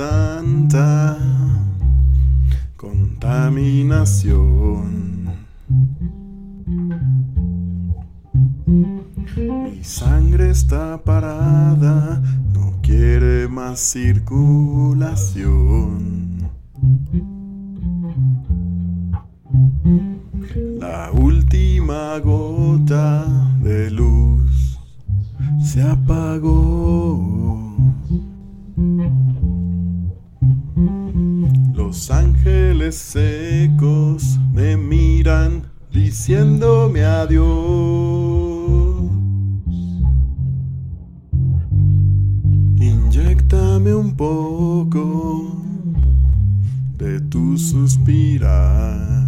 [0.00, 1.18] Tanta
[2.78, 5.28] contaminación,
[9.36, 12.22] mi sangre está parada,
[12.54, 16.48] no quiere más circulación.
[20.78, 23.26] La última gota
[23.62, 24.78] de luz
[25.62, 26.89] se apagó.
[32.92, 37.50] Secos me miran diciéndome adiós.
[42.78, 45.56] Inyectame un poco
[46.98, 49.26] de tu suspirar.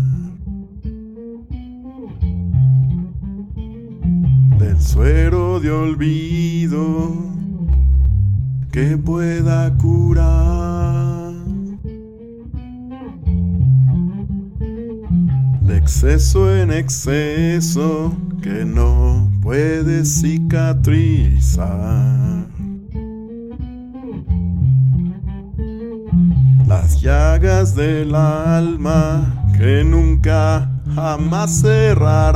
[4.59, 7.13] Del suero de olvido
[8.71, 10.92] que pueda curar.
[15.93, 21.69] Exceso en exceso que no puede cicatrizar.
[26.67, 32.33] Las llagas del alma que nunca jamás cerrarán.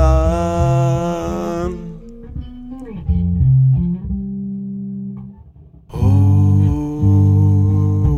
[5.88, 6.12] Oh,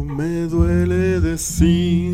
[0.04, 2.07] me duele decir,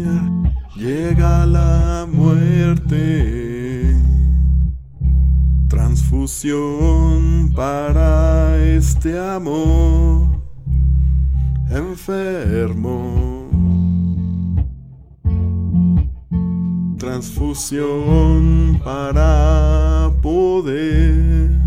[6.25, 10.41] Transfusión para este amor
[11.69, 13.51] enfermo.
[16.97, 21.61] Transfusión para poder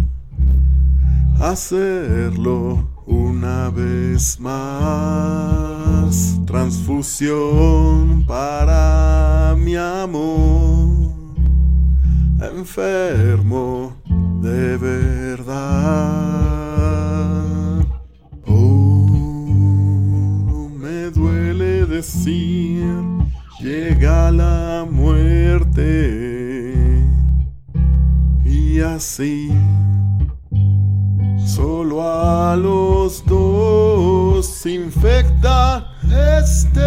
[1.39, 6.41] hacerlo una vez más.
[6.47, 11.11] Transfusión para mi amor.
[12.41, 13.93] Enfermo
[14.41, 15.47] de verdad.
[18.45, 19.07] Oh,
[20.79, 22.85] me duele decir,
[23.59, 26.35] llega la muerte.
[28.45, 29.51] Y así
[31.57, 36.86] Solo a los dos infecta este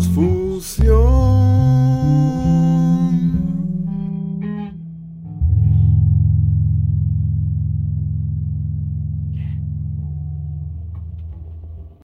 [0.00, 0.39] transfuso.